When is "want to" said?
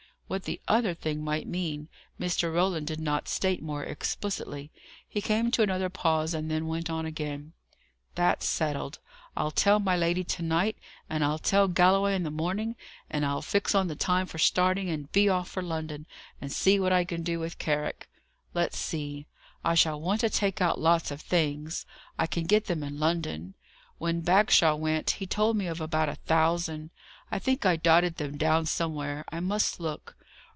19.99-20.29